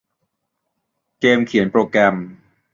[1.19, 2.15] เกมเขียนโปรแกรม